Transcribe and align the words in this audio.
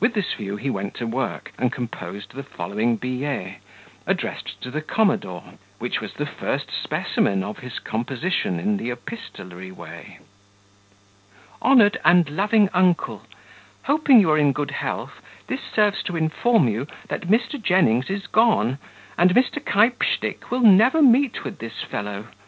With 0.00 0.14
this 0.14 0.32
view 0.32 0.56
he 0.56 0.68
went 0.68 0.94
to 0.94 1.06
work, 1.06 1.52
and 1.56 1.70
composed 1.72 2.34
the 2.34 2.42
following 2.42 2.96
billet, 2.96 3.58
addressed 4.04 4.60
to 4.62 4.70
the 4.72 4.82
commodore, 4.82 5.58
which 5.78 6.00
was 6.00 6.12
the 6.14 6.26
first 6.26 6.72
specimen 6.72 7.44
of 7.44 7.60
his 7.60 7.78
composition 7.78 8.58
in 8.58 8.78
the 8.78 8.90
epistolary 8.90 9.70
way: 9.70 10.18
"Honoured 11.62 11.98
and 12.04 12.28
Loving 12.30 12.68
Uncle, 12.74 13.26
Hoping 13.84 14.18
you 14.18 14.28
are 14.32 14.38
in 14.38 14.50
good 14.52 14.72
health, 14.72 15.22
this 15.46 15.60
serves 15.72 16.02
to 16.02 16.16
inform 16.16 16.66
you, 16.66 16.88
that 17.08 17.28
Mr. 17.28 17.62
Jennings 17.62 18.10
is 18.10 18.26
gone, 18.26 18.78
and 19.16 19.36
Mr. 19.36 19.64
Keypstick 19.64 20.50
will 20.50 20.62
never 20.62 21.00
meet 21.00 21.44
with 21.44 21.60
his 21.60 21.80
fellow. 21.80 22.26